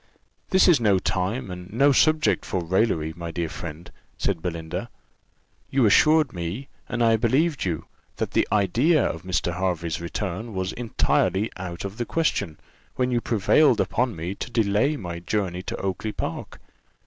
"This 0.49 0.67
is 0.67 0.79
no 0.79 0.97
time, 0.97 1.51
and 1.51 1.71
no 1.71 1.91
subject 1.91 2.43
for 2.43 2.63
raillery, 2.63 3.13
my 3.15 3.29
dear 3.29 3.49
friend," 3.49 3.91
said 4.17 4.41
Belinda; 4.41 4.89
"you 5.69 5.85
assured 5.85 6.33
me, 6.33 6.69
and 6.89 7.03
I 7.03 7.17
believed 7.17 7.65
you, 7.65 7.85
that 8.15 8.31
the 8.31 8.47
idea 8.51 9.05
of 9.05 9.21
Mr. 9.21 9.53
Hervey's 9.59 10.01
return 10.01 10.55
was 10.55 10.73
entirely 10.73 11.51
out 11.55 11.85
of 11.85 11.97
the 11.97 12.05
question, 12.07 12.59
when 12.95 13.11
you 13.11 13.21
prevailed 13.21 13.79
upon 13.79 14.15
me 14.15 14.33
to 14.33 14.49
delay 14.49 14.97
my 14.97 15.19
journey 15.19 15.61
to 15.61 15.77
Oakly 15.77 16.13
park. 16.13 16.59